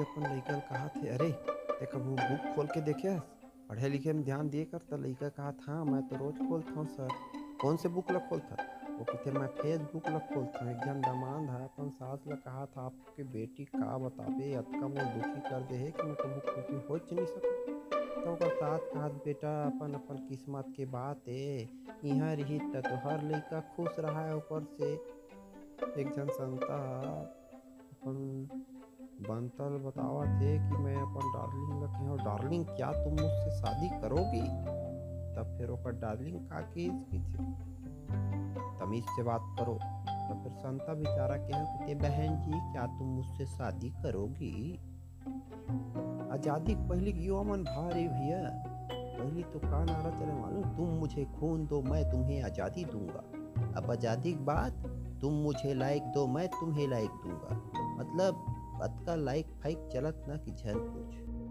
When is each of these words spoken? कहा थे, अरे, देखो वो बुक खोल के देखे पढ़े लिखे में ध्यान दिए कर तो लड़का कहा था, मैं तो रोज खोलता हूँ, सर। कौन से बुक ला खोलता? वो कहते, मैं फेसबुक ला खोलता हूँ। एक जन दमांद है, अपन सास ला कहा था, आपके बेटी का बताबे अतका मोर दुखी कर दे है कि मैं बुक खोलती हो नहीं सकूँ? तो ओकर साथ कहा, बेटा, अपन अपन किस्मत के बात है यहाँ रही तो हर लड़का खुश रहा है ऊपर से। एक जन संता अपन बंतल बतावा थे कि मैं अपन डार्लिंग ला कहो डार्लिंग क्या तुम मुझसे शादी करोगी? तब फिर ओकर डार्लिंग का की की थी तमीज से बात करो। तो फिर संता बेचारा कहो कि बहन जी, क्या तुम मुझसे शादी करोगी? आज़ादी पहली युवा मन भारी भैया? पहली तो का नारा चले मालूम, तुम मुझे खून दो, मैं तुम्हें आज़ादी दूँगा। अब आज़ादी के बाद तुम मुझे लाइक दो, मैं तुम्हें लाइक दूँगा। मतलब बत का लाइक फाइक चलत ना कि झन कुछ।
कहा 0.00 0.88
थे, 0.88 1.08
अरे, 1.08 1.30
देखो 1.80 1.98
वो 1.98 2.10
बुक 2.10 2.56
खोल 2.56 2.66
के 2.66 2.80
देखे 2.80 3.20
पढ़े 3.68 3.88
लिखे 3.88 4.12
में 4.12 4.24
ध्यान 4.24 4.48
दिए 4.48 4.64
कर 4.64 4.78
तो 4.78 4.96
लड़का 4.96 5.28
कहा 5.28 5.52
था, 5.52 5.84
मैं 5.84 6.08
तो 6.08 6.16
रोज 6.16 6.34
खोलता 6.48 6.72
हूँ, 6.72 6.86
सर। 6.86 7.08
कौन 7.60 7.76
से 7.76 7.88
बुक 7.88 8.10
ला 8.10 8.18
खोलता? 8.18 8.56
वो 8.98 9.04
कहते, 9.04 9.30
मैं 9.30 9.46
फेसबुक 9.46 10.08
ला 10.08 10.18
खोलता 10.18 10.64
हूँ। 10.64 10.72
एक 10.72 10.78
जन 10.78 11.00
दमांद 11.00 11.50
है, 11.50 11.64
अपन 11.64 11.90
सास 11.90 12.18
ला 12.28 12.36
कहा 12.36 12.66
था, 12.66 12.86
आपके 12.86 13.22
बेटी 13.22 13.64
का 13.64 13.98
बताबे 13.98 14.54
अतका 14.54 14.80
मोर 14.80 15.04
दुखी 15.04 15.40
कर 15.40 15.60
दे 15.60 15.74
है 15.74 15.90
कि 15.90 16.02
मैं 16.02 16.14
बुक 16.14 16.86
खोलती 16.88 17.14
हो 17.14 17.20
नहीं 17.20 17.26
सकूँ? 17.26 17.74
तो 18.24 18.32
ओकर 18.32 18.48
साथ 18.48 18.78
कहा, 18.78 19.08
बेटा, 19.08 19.64
अपन 19.64 19.92
अपन 19.94 20.16
किस्मत 20.16 20.64
के 20.76 20.84
बात 20.84 21.20
है 21.28 21.70
यहाँ 22.04 22.34
रही 22.34 22.58
तो 22.58 23.08
हर 23.08 23.22
लड़का 23.22 23.60
खुश 23.60 23.98
रहा 23.98 24.26
है 24.26 24.36
ऊपर 24.36 24.64
से। 24.64 25.14
एक 26.00 26.12
जन 26.12 26.28
संता 26.28 26.76
अपन 26.76 27.43
बंतल 29.34 29.76
बतावा 29.84 30.24
थे 30.24 30.52
कि 30.58 30.76
मैं 30.76 30.96
अपन 30.96 31.32
डार्लिंग 31.32 31.80
ला 31.82 31.86
कहो 31.86 32.16
डार्लिंग 32.16 32.64
क्या 32.66 32.92
तुम 32.92 33.12
मुझसे 33.12 33.50
शादी 33.50 33.88
करोगी? 34.00 34.42
तब 35.34 35.54
फिर 35.58 35.70
ओकर 35.70 35.92
डार्लिंग 35.92 36.36
का 36.40 36.60
की 36.60 36.88
की 36.88 37.18
थी 37.18 37.44
तमीज 38.80 39.04
से 39.04 39.22
बात 39.22 39.54
करो। 39.58 39.74
तो 40.28 40.34
फिर 40.42 40.52
संता 40.52 40.94
बेचारा 40.94 41.36
कहो 41.36 41.86
कि 41.86 41.94
बहन 41.94 42.36
जी, 42.42 42.60
क्या 42.72 42.86
तुम 42.86 43.08
मुझसे 43.08 43.46
शादी 43.46 43.90
करोगी? 43.90 44.80
आज़ादी 46.32 46.74
पहली 46.74 47.10
युवा 47.10 47.42
मन 47.42 47.64
भारी 47.64 48.08
भैया? 48.08 48.38
पहली 48.92 49.42
तो 49.42 49.58
का 49.58 49.84
नारा 49.84 50.10
चले 50.10 50.32
मालूम, 50.32 50.76
तुम 50.76 50.88
मुझे 50.88 51.24
खून 51.24 51.66
दो, 51.66 51.82
मैं 51.82 52.10
तुम्हें 52.10 52.42
आज़ादी 52.42 52.84
दूँगा। 52.84 53.24
अब 53.76 53.90
आज़ादी 53.90 54.32
के 54.32 54.44
बाद 54.44 54.72
तुम 55.20 55.32
मुझे 55.32 55.74
लाइक 55.74 56.02
दो, 56.02 56.26
मैं 56.26 56.48
तुम्हें 56.48 56.88
लाइक 56.88 57.10
दूँगा। 57.10 57.56
मतलब 57.98 58.46
बत 58.78 59.02
का 59.06 59.14
लाइक 59.14 59.46
फाइक 59.62 59.88
चलत 59.92 60.24
ना 60.28 60.36
कि 60.36 60.52
झन 60.52 60.78
कुछ। 60.78 61.43